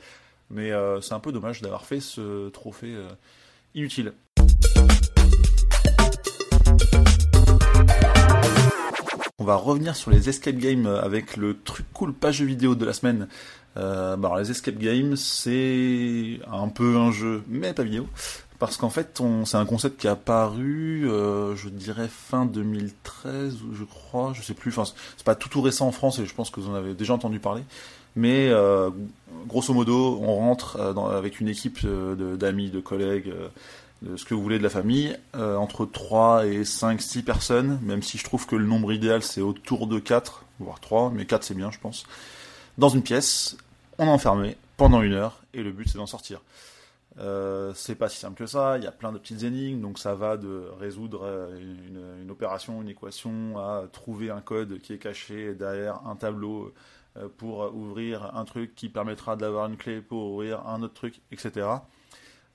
Mais 0.50 0.72
c'est 1.02 1.14
un 1.14 1.20
peu 1.20 1.32
dommage 1.32 1.62
d'avoir 1.62 1.86
fait 1.86 2.00
ce 2.00 2.50
trophée 2.50 2.96
inutile. 3.76 4.14
On 9.46 9.48
va 9.48 9.58
revenir 9.58 9.96
sur 9.96 10.10
les 10.10 10.28
escape 10.28 10.56
games 10.56 10.88
avec 10.88 11.38
le 11.38 11.56
truc 11.56 11.86
cool 11.94 12.14
page 12.14 12.42
vidéo 12.42 12.74
de 12.74 12.84
la 12.84 12.94
semaine. 12.94 13.28
Euh, 13.78 14.16
bah 14.16 14.34
les 14.40 14.50
escape 14.50 14.80
games, 14.80 15.16
c'est 15.16 16.40
un 16.52 16.68
peu 16.68 16.98
un 16.98 17.12
jeu, 17.12 17.44
mais 17.48 17.72
pas 17.72 17.84
vidéo. 17.84 18.08
Parce 18.58 18.76
qu'en 18.76 18.90
fait, 18.90 19.22
c'est 19.46 19.58
un 19.58 19.66
concept 19.68 20.02
qui 20.02 20.08
est 20.08 20.10
apparu, 20.10 21.08
euh, 21.08 21.56
je 21.56 21.70
dirais 21.70 22.08
fin 22.08 22.48
2013, 22.48 23.58
je 23.72 23.84
crois, 23.84 24.34
je 24.34 24.42
sais 24.42 24.56
plus. 24.56 24.72
Enfin, 24.72 24.92
c'est 25.16 25.24
pas 25.24 25.36
tout 25.36 25.48
tout 25.48 25.62
récent 25.62 25.86
en 25.86 25.92
France 25.92 26.18
et 26.18 26.26
je 26.26 26.34
pense 26.34 26.50
que 26.50 26.60
vous 26.60 26.72
en 26.72 26.74
avez 26.74 26.96
déjà 26.96 27.14
entendu 27.14 27.38
parler. 27.38 27.62
Mais 28.16 28.50
euh, 28.50 28.90
grosso 29.48 29.76
modo, 29.76 30.18
on 30.24 30.38
rentre 30.38 30.78
euh, 30.80 31.16
avec 31.16 31.40
une 31.40 31.50
équipe 31.50 31.86
d'amis, 31.86 32.72
de, 32.72 32.80
collègues, 32.80 33.32
ce 34.16 34.26
que 34.26 34.34
vous 34.34 34.42
voulez 34.42 34.58
de 34.58 34.64
la 34.64 34.70
famille, 34.70 35.18
euh, 35.36 35.56
entre 35.56 35.86
3 35.86 36.48
et 36.48 36.64
5, 36.64 37.02
6 37.02 37.24
personnes, 37.24 37.80
même 37.82 38.04
si 38.04 38.18
je 38.18 38.24
trouve 38.24 38.46
que 38.46 38.56
le 38.56 38.66
nombre 38.66 38.92
idéal 38.94 39.22
c'est 39.24 39.42
autour 39.42 39.88
de 39.88 40.00
4, 40.00 40.44
voire 40.60 40.80
3, 40.80 41.12
mais 41.12 41.26
4 41.26 41.44
c'est 41.44 41.54
bien 41.54 41.72
je 41.72 41.80
pense, 41.80 42.06
dans 42.78 42.90
une 42.90 43.04
pièce, 43.04 43.58
on 43.98 44.06
est 44.06 44.10
enfermé 44.10 44.58
pendant 44.78 45.02
une 45.02 45.14
heure, 45.14 45.42
et 45.54 45.64
le 45.64 45.72
but 45.72 45.88
c'est 45.88 45.98
d'en 45.98 46.06
sortir. 46.06 46.42
Euh, 47.18 47.72
c'est 47.76 47.96
pas 47.96 48.10
si 48.10 48.18
simple 48.18 48.38
que 48.38 48.46
ça, 48.46 48.78
il 48.78 48.84
y 48.84 48.88
a 48.88 48.92
plein 48.92 49.14
de 49.14 49.18
petites 49.18 49.44
énigmes, 49.44 49.80
donc 49.80 50.00
ça 50.00 50.16
va 50.16 50.36
de 50.36 50.66
résoudre 50.78 51.22
euh, 51.24 52.22
une, 52.22 52.30
opération, 52.30 52.82
une 52.82 52.90
équation, 52.90 53.58
à 53.58 53.86
trouver 53.92 54.30
un 54.30 54.42
code 54.42 54.80
qui 54.82 54.92
est 54.92 54.98
caché 54.98 55.56
derrière 55.56 56.06
un 56.06 56.16
tableau 56.16 56.74
pour 57.38 57.74
ouvrir 57.74 58.36
un 58.36 58.44
truc 58.44 58.76
qui 58.76 58.90
permettra 58.90 59.38
d'avoir 59.38 59.68
une 59.68 59.78
clé 59.78 60.02
pour 60.02 60.34
ouvrir 60.34 60.68
un 60.68 60.84
autre 60.84 60.96
truc, 60.96 61.22
etc 61.32 61.78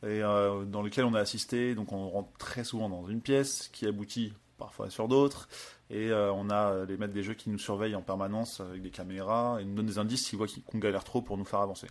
et 0.02 0.22
euh, 0.22 0.64
dans 0.64 0.82
lequel 0.82 1.04
on 1.04 1.14
a 1.14 1.20
assisté. 1.20 1.74
Donc 1.74 1.92
on 1.92 2.08
rentre 2.08 2.30
très 2.38 2.64
souvent 2.64 2.88
dans 2.88 3.06
une 3.06 3.20
pièce 3.20 3.68
qui 3.72 3.86
aboutit 3.86 4.32
parfois 4.58 4.90
sur 4.90 5.08
d'autres. 5.08 5.48
Et 5.90 6.10
euh, 6.10 6.32
on 6.32 6.50
a 6.50 6.84
les 6.84 6.96
maîtres 6.96 7.12
des 7.12 7.22
jeux 7.22 7.34
qui 7.34 7.50
nous 7.50 7.58
surveillent 7.58 7.94
en 7.94 8.02
permanence 8.02 8.60
avec 8.60 8.82
des 8.82 8.90
caméras 8.90 9.58
et 9.60 9.64
nous 9.64 9.74
donnent 9.74 9.86
des 9.86 9.98
indices 9.98 10.26
s'ils 10.26 10.38
voient 10.38 10.46
qu'on 10.66 10.78
galère 10.78 11.04
trop 11.04 11.22
pour 11.22 11.36
nous 11.36 11.44
faire 11.44 11.60
avancer. 11.60 11.88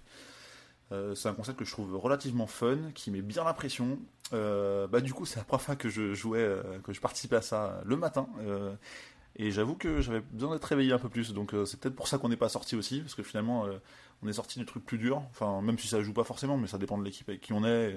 c'est 0.92 1.30
un 1.30 1.34
concept 1.34 1.60
que 1.60 1.66
je 1.66 1.72
trouve 1.72 1.96
relativement 1.96 2.48
fun, 2.48 2.78
qui 2.96 3.12
met 3.12 3.22
bien 3.22 3.44
la 3.44 3.54
pression. 3.54 4.00
bah 4.32 5.02
du 5.02 5.14
coup, 5.14 5.26
c'est 5.26 5.38
la 5.38 5.44
première 5.44 5.62
fois 5.62 5.76
que 5.76 5.90
je 5.90 6.14
jouais, 6.14 6.48
que 6.84 6.94
je 6.94 7.02
participais 7.02 7.36
à 7.38 7.42
ça 7.42 7.82
le 7.84 7.98
matin. 7.98 8.28
et 9.36 9.52
j'avoue 9.52 9.76
que 9.76 10.00
j'avais 10.02 10.22
besoin 10.22 10.54
d'être 10.54 10.64
réveillé 10.64 10.94
un 10.94 11.00
peu 11.00 11.10
plus, 11.10 11.34
donc 11.34 11.54
c'est 11.66 11.80
peut-être 11.80 11.96
pour 11.96 12.08
ça 12.08 12.18
qu'on 12.18 12.30
n'est 12.30 12.38
pas 12.38 12.50
sorti 12.50 12.76
aussi, 12.76 13.02
parce 13.02 13.16
que 13.16 13.24
finalement, 13.24 13.68
on 14.24 14.28
est 14.28 14.34
sorti 14.34 14.60
du 14.60 14.66
truc 14.66 14.86
plus 14.86 14.98
dur. 14.98 15.22
Enfin, 15.32 15.62
même 15.62 15.78
si 15.78 15.88
ça 15.88 16.02
joue 16.02 16.14
pas 16.14 16.24
forcément, 16.24 16.58
mais 16.58 16.68
ça 16.68 16.78
dépend 16.78 16.98
de 16.98 17.04
l'équipe 17.04 17.28
avec 17.30 17.42
qui 17.42 17.54
on 17.54 17.64
est, 17.66 17.96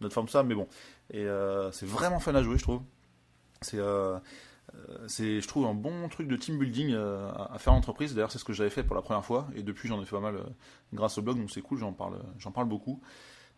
notre 0.00 0.14
forme 0.14 0.28
ça. 0.28 0.42
Mais 0.42 0.54
bon, 0.54 0.68
et 1.10 1.26
c'est 1.72 1.86
vraiment 1.86 2.20
fun 2.20 2.34
à 2.34 2.42
jouer, 2.42 2.58
je 2.58 2.62
trouve. 2.62 2.82
C'est 3.60 3.78
euh, 4.74 5.00
c'est, 5.06 5.40
je 5.40 5.48
trouve, 5.48 5.66
un 5.66 5.74
bon 5.74 6.08
truc 6.08 6.28
de 6.28 6.36
team 6.36 6.58
building 6.58 6.92
euh, 6.92 7.30
à 7.50 7.58
faire 7.58 7.72
en 7.72 7.76
entreprise. 7.76 8.14
D'ailleurs, 8.14 8.30
c'est 8.30 8.38
ce 8.38 8.44
que 8.44 8.52
j'avais 8.52 8.70
fait 8.70 8.82
pour 8.82 8.96
la 8.96 9.02
première 9.02 9.24
fois, 9.24 9.48
et 9.54 9.62
depuis, 9.62 9.88
j'en 9.88 10.00
ai 10.00 10.04
fait 10.04 10.16
pas 10.16 10.20
mal 10.20 10.36
euh, 10.36 10.44
grâce 10.92 11.18
au 11.18 11.22
blog, 11.22 11.38
donc 11.38 11.50
c'est 11.50 11.62
cool, 11.62 11.78
j'en 11.78 11.92
parle, 11.92 12.18
j'en 12.38 12.50
parle 12.50 12.68
beaucoup. 12.68 13.00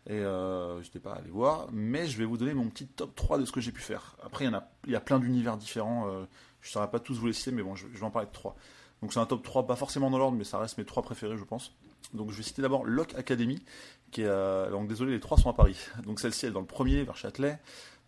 Et 0.07 0.13
euh, 0.13 0.79
n'étais 0.79 0.99
pas 0.99 1.13
allé 1.13 1.29
voir, 1.29 1.67
mais 1.71 2.07
je 2.07 2.17
vais 2.17 2.25
vous 2.25 2.37
donner 2.37 2.53
mon 2.53 2.67
petit 2.69 2.87
top 2.87 3.13
3 3.15 3.37
de 3.37 3.45
ce 3.45 3.51
que 3.51 3.61
j'ai 3.61 3.71
pu 3.71 3.81
faire. 3.81 4.15
Après, 4.23 4.45
il 4.45 4.47
y, 4.47 4.55
en 4.55 4.97
a, 4.97 4.99
plein 4.99 5.19
d'univers 5.19 5.57
différents, 5.57 6.07
je 6.61 6.67
ne 6.67 6.71
saurais 6.71 6.89
pas 6.89 6.99
tous 6.99 7.19
vous 7.19 7.27
les 7.27 7.33
citer, 7.33 7.51
mais 7.51 7.61
bon, 7.61 7.75
je, 7.75 7.85
vais 7.85 8.03
en 8.03 8.09
parler 8.09 8.27
de 8.27 8.33
3. 8.33 8.55
Donc 9.01 9.13
c'est 9.13 9.19
un 9.19 9.27
top 9.27 9.43
3, 9.43 9.67
pas 9.67 9.75
forcément 9.75 10.09
dans 10.09 10.17
l'ordre, 10.17 10.37
mais 10.37 10.43
ça 10.43 10.57
reste 10.57 10.77
mes 10.79 10.85
3 10.85 11.03
préférés, 11.03 11.37
je 11.37 11.43
pense. 11.43 11.75
Donc 12.13 12.31
je 12.31 12.37
vais 12.37 12.43
citer 12.43 12.61
d'abord 12.61 12.85
Lock 12.85 13.15
Academy, 13.15 13.63
qui 14.11 14.21
est, 14.23 14.71
donc 14.71 14.87
désolé, 14.87 15.13
les 15.13 15.19
3 15.19 15.37
sont 15.37 15.49
à 15.49 15.53
Paris. 15.53 15.77
Donc 16.05 16.19
celle-ci, 16.19 16.45
elle 16.45 16.51
est 16.51 16.53
dans 16.53 16.59
le 16.59 16.65
premier, 16.65 17.03
vers 17.03 17.15
Châtelet. 17.15 17.59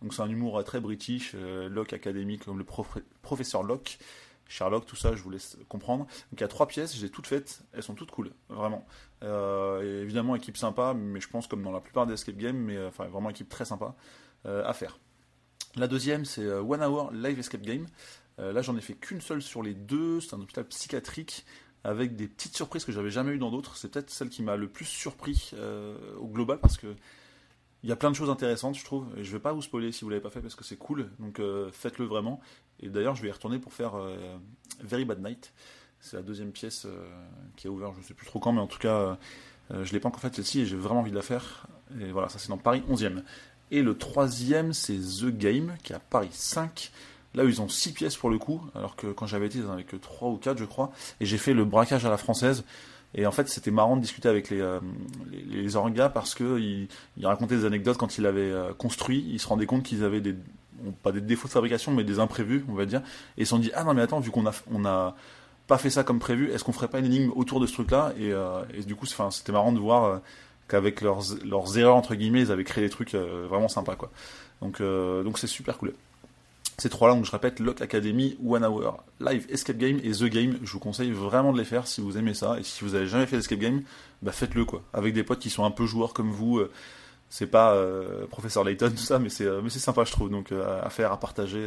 Donc 0.04 0.12
c'est 0.12 0.22
un 0.22 0.28
humour 0.28 0.62
très 0.64 0.80
british, 0.80 1.32
euh, 1.34 1.68
Locke 1.68 1.94
académique, 1.94 2.44
comme 2.44 2.58
le 2.58 2.66
professeur 3.22 3.62
Locke, 3.62 3.98
Sherlock, 4.48 4.84
tout 4.84 4.96
ça, 4.96 5.16
je 5.16 5.22
vous 5.22 5.30
laisse 5.30 5.56
comprendre. 5.68 6.04
Donc 6.04 6.34
il 6.34 6.40
y 6.40 6.44
a 6.44 6.48
trois 6.48 6.68
pièces, 6.68 6.94
j'ai 6.94 7.08
toutes 7.08 7.26
faites, 7.26 7.62
elles 7.72 7.82
sont 7.82 7.94
toutes 7.94 8.10
cool, 8.10 8.30
vraiment. 8.50 8.86
Euh, 9.22 10.02
évidemment, 10.02 10.36
équipe 10.36 10.58
sympa, 10.58 10.92
mais 10.94 11.20
je 11.20 11.28
pense 11.28 11.46
comme 11.46 11.62
dans 11.62 11.72
la 11.72 11.80
plupart 11.80 12.06
des 12.06 12.12
escape 12.12 12.36
games, 12.36 12.56
mais 12.56 12.76
euh, 12.76 12.88
enfin 12.88 13.06
vraiment 13.06 13.30
équipe 13.30 13.48
très 13.48 13.64
sympa 13.64 13.94
à 14.46 14.74
faire. 14.74 14.98
La 15.74 15.88
deuxième, 15.88 16.26
c'est 16.26 16.46
One 16.46 16.82
Hour 16.82 17.12
Live 17.12 17.38
Escape 17.38 17.62
Game. 17.62 17.86
là, 18.36 18.60
j'en 18.60 18.76
ai 18.76 18.82
fait 18.82 18.92
qu'une 18.92 19.22
seule 19.22 19.40
sur 19.40 19.62
les 19.62 19.72
deux. 19.72 20.20
C'est 20.20 20.34
un 20.34 20.40
hôpital 20.42 20.66
psychiatrique 20.66 21.46
avec 21.84 22.16
des 22.16 22.26
petites 22.26 22.56
surprises 22.56 22.84
que 22.84 22.92
j'avais 22.92 23.10
jamais 23.10 23.32
eues 23.32 23.38
dans 23.38 23.50
d'autres. 23.50 23.76
C'est 23.76 23.88
peut-être 23.88 24.10
celle 24.10 24.30
qui 24.30 24.42
m'a 24.42 24.56
le 24.56 24.68
plus 24.68 24.86
surpris 24.86 25.52
au 26.18 26.26
global 26.26 26.58
parce 26.58 26.78
que 26.78 26.94
il 27.84 27.90
y 27.90 27.92
a 27.92 27.96
plein 27.96 28.10
de 28.10 28.16
choses 28.16 28.30
intéressantes, 28.30 28.76
je 28.76 28.84
trouve. 28.84 29.06
Et 29.18 29.24
je 29.24 29.30
vais 29.30 29.38
pas 29.38 29.52
vous 29.52 29.60
spoiler 29.60 29.92
si 29.92 30.04
vous 30.04 30.10
l'avez 30.10 30.22
pas 30.22 30.30
fait 30.30 30.40
parce 30.40 30.54
que 30.54 30.64
c'est 30.64 30.78
cool. 30.78 31.10
Donc 31.18 31.38
euh, 31.38 31.70
faites-le 31.70 32.06
vraiment. 32.06 32.40
Et 32.80 32.88
d'ailleurs, 32.88 33.14
je 33.14 33.20
vais 33.20 33.28
y 33.28 33.30
retourner 33.30 33.58
pour 33.58 33.74
faire 33.74 33.94
euh, 33.94 34.16
Very 34.80 35.04
Bad 35.04 35.22
Night. 35.22 35.52
C'est 36.00 36.16
la 36.16 36.22
deuxième 36.22 36.50
pièce 36.50 36.86
euh, 36.86 37.06
qui 37.56 37.66
a 37.66 37.70
ouvert, 37.70 37.92
je 37.94 38.00
sais 38.00 38.14
plus 38.14 38.26
trop 38.26 38.40
quand, 38.40 38.52
mais 38.52 38.60
en 38.60 38.66
tout 38.66 38.78
cas, 38.78 39.18
je 39.70 39.92
l'ai 39.92 40.00
pas 40.00 40.08
encore 40.08 40.22
faite 40.22 40.34
celle-ci 40.34 40.60
et 40.60 40.66
j'ai 40.66 40.76
vraiment 40.76 41.00
envie 41.00 41.10
de 41.10 41.16
la 41.16 41.22
faire. 41.22 41.66
Et 42.00 42.10
voilà, 42.10 42.30
ça 42.30 42.38
c'est 42.38 42.48
dans 42.48 42.58
Paris 42.58 42.82
11e. 42.88 43.22
Et 43.70 43.82
le 43.82 43.96
troisième, 43.98 44.72
c'est 44.72 44.96
The 44.96 45.26
Game, 45.26 45.76
qui 45.82 45.92
est 45.92 45.96
à 45.96 46.00
Paris 46.00 46.30
5. 46.32 46.90
Là, 47.34 47.44
ils 47.44 47.60
ont 47.60 47.68
6 47.68 47.92
pièces 47.92 48.16
pour 48.16 48.30
le 48.30 48.38
coup, 48.38 48.60
alors 48.74 48.94
que 48.94 49.08
quand 49.08 49.26
j'avais 49.26 49.46
été, 49.46 49.58
ils 49.58 49.66
en 49.66 49.72
avaient 49.72 49.84
que 49.84 49.96
3 49.96 50.28
ou 50.28 50.36
4, 50.36 50.58
je 50.58 50.64
crois. 50.64 50.92
Et 51.20 51.26
j'ai 51.26 51.38
fait 51.38 51.52
le 51.52 51.64
braquage 51.64 52.04
à 52.04 52.10
la 52.10 52.16
française. 52.16 52.64
Et 53.14 53.26
en 53.26 53.32
fait, 53.32 53.48
c'était 53.48 53.70
marrant 53.70 53.96
de 53.96 54.00
discuter 54.00 54.28
avec 54.28 54.50
les, 54.50 54.60
euh, 54.60 54.80
les, 55.48 55.76
orgas 55.76 56.08
parce 56.08 56.34
que 56.34 56.58
il, 56.58 56.88
racontait 57.22 57.56
des 57.56 57.64
anecdotes 57.64 57.96
quand 57.96 58.18
il 58.18 58.26
avait 58.26 58.40
euh, 58.40 58.72
construit. 58.74 59.24
Il 59.30 59.38
se 59.38 59.46
rendait 59.46 59.66
compte 59.66 59.84
qu'ils 59.84 60.02
avaient 60.02 60.20
des, 60.20 60.34
pas 61.02 61.12
des 61.12 61.20
défauts 61.20 61.46
de 61.46 61.52
fabrication, 61.52 61.92
mais 61.92 62.02
des 62.02 62.18
imprévus, 62.18 62.64
on 62.68 62.74
va 62.74 62.86
dire. 62.86 63.00
Et 63.36 63.42
ils 63.42 63.46
se 63.46 63.50
sont 63.50 63.58
dit, 63.58 63.70
ah 63.74 63.84
non, 63.84 63.94
mais 63.94 64.02
attends, 64.02 64.18
vu 64.18 64.30
qu'on 64.30 64.46
a, 64.46 64.52
on 64.72 64.84
a 64.84 65.14
pas 65.68 65.78
fait 65.78 65.90
ça 65.90 66.02
comme 66.02 66.18
prévu, 66.18 66.50
est-ce 66.50 66.64
qu'on 66.64 66.72
ferait 66.72 66.88
pas 66.88 66.98
une 66.98 67.06
énigme 67.06 67.30
autour 67.36 67.60
de 67.60 67.66
ce 67.66 67.72
truc-là? 67.72 68.12
Et, 68.18 68.32
euh, 68.32 68.62
et, 68.74 68.82
du 68.82 68.96
coup, 68.96 69.06
c'était 69.06 69.52
marrant 69.52 69.72
de 69.72 69.78
voir 69.78 70.20
qu'avec 70.66 71.00
leurs, 71.00 71.22
leurs 71.44 71.78
erreurs, 71.78 71.96
entre 71.96 72.16
guillemets, 72.16 72.40
ils 72.40 72.52
avaient 72.52 72.64
créé 72.64 72.82
des 72.82 72.90
trucs 72.90 73.14
vraiment 73.14 73.68
sympas, 73.68 73.94
quoi. 73.94 74.10
Donc, 74.60 74.80
donc 74.80 75.38
c'est 75.38 75.46
super 75.46 75.78
cool. 75.78 75.94
Ces 76.76 76.88
trois-là, 76.88 77.14
donc 77.14 77.24
je 77.24 77.30
répète, 77.30 77.60
Lock 77.60 77.80
Academy, 77.82 78.36
One 78.44 78.64
Hour, 78.64 79.04
Live 79.20 79.46
Escape 79.48 79.78
Game 79.78 80.00
et 80.02 80.10
The 80.10 80.24
Game. 80.24 80.58
Je 80.62 80.72
vous 80.72 80.80
conseille 80.80 81.12
vraiment 81.12 81.52
de 81.52 81.58
les 81.58 81.64
faire 81.64 81.86
si 81.86 82.00
vous 82.00 82.18
aimez 82.18 82.34
ça. 82.34 82.58
Et 82.58 82.64
si 82.64 82.82
vous 82.82 82.96
avez 82.96 83.06
jamais 83.06 83.26
fait 83.26 83.36
d'escape 83.36 83.60
game, 83.60 83.82
bah 84.22 84.32
faites-le 84.32 84.64
quoi. 84.64 84.82
Avec 84.92 85.14
des 85.14 85.22
potes 85.22 85.38
qui 85.38 85.50
sont 85.50 85.64
un 85.64 85.70
peu 85.70 85.86
joueurs 85.86 86.14
comme 86.14 86.30
vous. 86.30 86.58
Euh, 86.58 86.72
c'est 87.28 87.46
pas 87.46 87.74
euh, 87.74 88.26
professeur 88.26 88.64
Layton 88.64 88.90
tout 88.90 88.96
ça, 88.96 89.18
mais 89.18 89.28
c'est 89.28 89.46
euh, 89.46 89.68
sympa 89.68 90.04
je 90.04 90.10
trouve. 90.10 90.30
Donc 90.30 90.50
à 90.52 90.90
faire, 90.90 91.12
à 91.12 91.20
partager. 91.20 91.64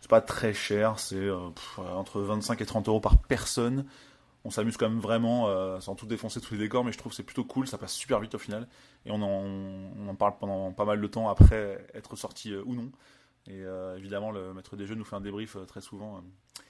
c'est 0.00 0.10
pas 0.10 0.22
très 0.22 0.54
cher, 0.54 0.98
c'est 0.98 1.28
entre 1.76 2.20
25 2.20 2.60
et 2.60 2.66
30 2.66 2.88
euros 2.88 3.00
par 3.00 3.18
personne. 3.18 3.84
On 4.44 4.50
s'amuse 4.50 4.78
quand 4.78 4.88
même 4.88 5.00
vraiment, 5.00 5.48
sans 5.80 5.94
tout 5.94 6.06
défoncer 6.06 6.40
tous 6.40 6.54
les 6.54 6.60
décors, 6.60 6.82
mais 6.82 6.92
je 6.92 6.98
trouve 6.98 7.12
que 7.12 7.16
c'est 7.16 7.22
plutôt 7.22 7.44
cool, 7.44 7.68
ça 7.68 7.76
passe 7.76 7.92
super 7.92 8.20
vite 8.20 8.34
au 8.34 8.38
final. 8.38 8.66
Et 9.04 9.10
on 9.10 9.20
en 9.22 10.14
parle 10.14 10.32
pendant 10.40 10.72
pas 10.72 10.86
mal 10.86 10.98
de 10.98 11.06
temps 11.06 11.28
après 11.28 11.86
être 11.94 12.16
sorti 12.16 12.54
ou 12.56 12.74
non. 12.74 12.90
Et 13.50 13.64
euh, 13.64 13.96
évidemment, 13.96 14.30
le 14.30 14.54
maître 14.54 14.76
des 14.76 14.86
jeux 14.86 14.94
nous 14.94 15.04
fait 15.04 15.16
un 15.16 15.20
débrief 15.20 15.56
euh, 15.56 15.64
très 15.64 15.80
souvent 15.80 16.18
euh, 16.18 16.20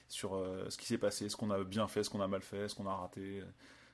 sur 0.07 0.43
ce 0.67 0.77
qui 0.77 0.87
s'est 0.87 0.97
passé, 0.97 1.29
ce 1.29 1.37
qu'on 1.37 1.51
a 1.51 1.63
bien 1.63 1.87
fait, 1.87 2.03
ce 2.03 2.09
qu'on 2.09 2.21
a 2.21 2.27
mal 2.27 2.41
fait, 2.41 2.67
ce 2.67 2.73
qu'on 2.73 2.87
a 2.87 2.93
raté, 2.93 3.43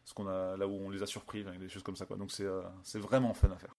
ce 0.05 0.13
qu'on 0.13 0.27
a 0.27 0.55
là 0.55 0.65
où 0.65 0.71
on 0.71 0.89
les 0.89 1.03
a 1.03 1.05
surpris, 1.05 1.43
des 1.59 1.67
choses 1.69 1.83
comme 1.83 1.97
ça. 1.97 2.05
Donc 2.17 2.31
c'est 2.31 2.99
vraiment 2.99 3.33
fun 3.33 3.49
à 3.51 3.57
faire. 3.57 3.75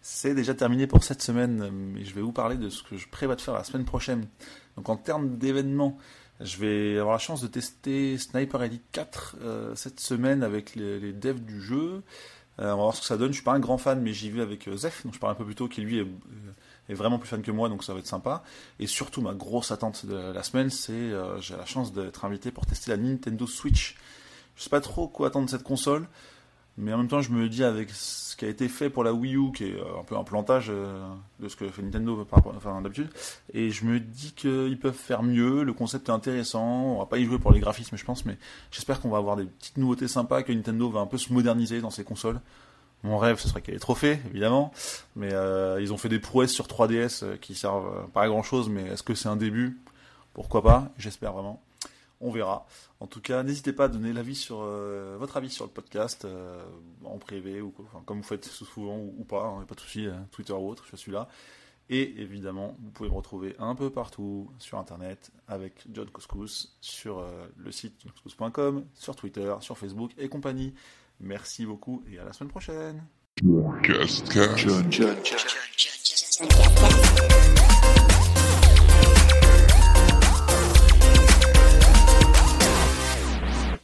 C'est 0.00 0.34
déjà 0.34 0.54
terminé 0.54 0.86
pour 0.86 1.02
cette 1.02 1.20
semaine, 1.20 1.70
mais 1.70 2.04
je 2.04 2.14
vais 2.14 2.22
vous 2.22 2.32
parler 2.32 2.56
de 2.56 2.70
ce 2.70 2.82
que 2.82 2.96
je 2.96 3.08
prévois 3.08 3.36
de 3.36 3.40
faire 3.40 3.54
la 3.54 3.64
semaine 3.64 3.84
prochaine. 3.84 4.28
Donc 4.76 4.88
en 4.88 4.96
termes 4.96 5.36
d'événements, 5.36 5.98
je 6.40 6.56
vais 6.56 6.98
avoir 6.98 7.16
la 7.16 7.18
chance 7.18 7.42
de 7.42 7.48
tester 7.48 8.16
Sniper 8.16 8.62
Elite 8.62 8.84
4 8.92 9.36
cette 9.74 10.00
semaine 10.00 10.42
avec 10.42 10.74
les 10.74 11.12
devs 11.12 11.40
du 11.40 11.60
jeu. 11.60 12.02
Euh, 12.60 12.72
on 12.72 12.76
va 12.76 12.82
voir 12.82 12.94
ce 12.94 13.00
que 13.00 13.06
ça 13.06 13.16
donne. 13.16 13.28
Je 13.28 13.36
suis 13.36 13.44
pas 13.44 13.52
un 13.52 13.60
grand 13.60 13.78
fan, 13.78 14.00
mais 14.00 14.12
j'y 14.12 14.30
vais 14.30 14.42
avec 14.42 14.68
euh, 14.68 14.76
Zef, 14.76 15.04
dont 15.04 15.12
je 15.12 15.18
parle 15.18 15.32
un 15.32 15.36
peu 15.36 15.44
plus 15.44 15.54
tôt, 15.54 15.68
qui 15.68 15.80
lui 15.80 15.98
est, 15.98 16.06
vraiment 16.94 17.18
plus 17.18 17.28
fan 17.28 17.40
que 17.40 17.50
moi, 17.50 17.68
donc 17.68 17.84
ça 17.84 17.92
va 17.94 18.00
être 18.00 18.06
sympa. 18.06 18.42
Et 18.78 18.86
surtout, 18.86 19.22
ma 19.22 19.32
grosse 19.32 19.70
attente 19.70 20.06
de 20.06 20.14
la 20.14 20.42
semaine, 20.42 20.70
c'est 20.70 20.92
euh, 20.92 21.40
j'ai 21.40 21.56
la 21.56 21.64
chance 21.64 21.92
d'être 21.92 22.24
invité 22.24 22.50
pour 22.50 22.66
tester 22.66 22.90
la 22.90 22.96
Nintendo 22.96 23.46
Switch. 23.46 23.96
Je 24.56 24.62
sais 24.64 24.70
pas 24.70 24.80
trop 24.80 25.08
quoi 25.08 25.28
attendre 25.28 25.46
de 25.46 25.50
cette 25.50 25.62
console, 25.62 26.06
mais 26.80 26.92
en 26.92 26.98
même 26.98 27.08
temps, 27.08 27.20
je 27.20 27.30
me 27.30 27.48
dis 27.48 27.62
avec 27.62 27.90
ce 27.90 28.34
qui 28.36 28.44
a 28.44 28.48
été 28.48 28.68
fait 28.68 28.90
pour 28.90 29.04
la 29.04 29.12
Wii 29.12 29.36
U, 29.36 29.52
qui 29.52 29.64
est 29.64 29.78
un 29.80 30.02
peu 30.02 30.16
un 30.16 30.24
plantage 30.24 30.68
de 30.68 31.48
ce 31.48 31.56
que 31.56 31.68
fait 31.68 31.82
Nintendo 31.82 32.26
d'habitude, 32.82 33.10
et 33.52 33.70
je 33.70 33.84
me 33.84 34.00
dis 34.00 34.32
qu'ils 34.32 34.78
peuvent 34.78 34.94
faire 34.94 35.22
mieux. 35.22 35.62
Le 35.62 35.72
concept 35.72 36.08
est 36.08 36.12
intéressant. 36.12 36.94
On 36.94 36.98
va 36.98 37.06
pas 37.06 37.18
y 37.18 37.24
jouer 37.24 37.38
pour 37.38 37.52
les 37.52 37.60
graphismes, 37.60 37.96
je 37.96 38.04
pense, 38.04 38.24
mais 38.24 38.38
j'espère 38.70 39.00
qu'on 39.00 39.10
va 39.10 39.18
avoir 39.18 39.36
des 39.36 39.44
petites 39.44 39.76
nouveautés 39.76 40.08
sympas, 40.08 40.42
que 40.42 40.52
Nintendo 40.52 40.88
va 40.90 41.00
un 41.00 41.06
peu 41.06 41.18
se 41.18 41.32
moderniser 41.32 41.80
dans 41.80 41.90
ses 41.90 42.04
consoles. 42.04 42.40
Mon 43.02 43.18
rêve, 43.18 43.38
ce 43.38 43.48
serait 43.48 43.62
qu'il 43.62 43.72
y 43.72 43.76
ait 43.76 43.78
des 43.78 43.82
trophées, 43.82 44.18
évidemment, 44.30 44.72
mais 45.16 45.32
euh, 45.32 45.80
ils 45.80 45.92
ont 45.92 45.96
fait 45.96 46.10
des 46.10 46.18
prouesses 46.18 46.52
sur 46.52 46.66
3DS 46.66 47.24
euh, 47.24 47.36
qui 47.36 47.54
servent 47.54 47.96
euh, 47.96 48.06
pas 48.12 48.22
à 48.22 48.28
grand 48.28 48.42
chose, 48.42 48.68
mais 48.68 48.82
est-ce 48.88 49.02
que 49.02 49.14
c'est 49.14 49.28
un 49.28 49.36
début? 49.36 49.78
Pourquoi 50.34 50.62
pas? 50.62 50.90
J'espère 50.98 51.32
vraiment 51.32 51.62
on 52.20 52.30
verra. 52.30 52.66
En 53.00 53.06
tout 53.06 53.22
cas, 53.22 53.42
n'hésitez 53.42 53.72
pas 53.72 53.84
à 53.84 53.88
donner 53.88 54.12
l'avis 54.12 54.34
sur 54.34 54.60
euh, 54.60 55.16
votre 55.18 55.38
avis 55.38 55.48
sur 55.48 55.64
le 55.64 55.70
podcast 55.70 56.26
euh, 56.26 56.62
en 57.02 57.16
privé 57.16 57.62
ou 57.62 57.74
comme 58.04 58.18
vous 58.18 58.22
faites 58.22 58.44
souvent 58.44 58.98
ou, 58.98 59.24
pas, 59.24 59.46
hein, 59.46 59.64
pas 59.66 59.74
de 59.74 59.80
souci, 59.80 60.04
hein, 60.04 60.26
Twitter 60.30 60.52
ou 60.52 60.68
autre, 60.68 60.84
je 60.90 60.96
suis 60.96 61.10
là. 61.10 61.28
Et 61.88 62.20
évidemment, 62.20 62.76
vous 62.78 62.90
pouvez 62.90 63.08
me 63.08 63.14
retrouver 63.14 63.56
un 63.58 63.74
peu 63.74 63.90
partout 63.90 64.50
sur 64.58 64.78
internet 64.78 65.32
avec 65.48 65.82
John 65.90 66.08
Couscous 66.10 66.76
sur 66.80 67.18
euh, 67.18 67.46
le 67.56 67.72
site 67.72 68.04
couscous.com, 68.22 68.84
sur 68.94 69.16
Twitter, 69.16 69.52
sur 69.60 69.78
Facebook 69.78 70.12
et 70.18 70.28
compagnie. 70.28 70.74
Merci 71.20 71.64
beaucoup 71.64 72.04
et 72.12 72.18
à 72.18 72.24
la 72.24 72.32
semaine 72.34 72.50
prochaine. 72.50 73.02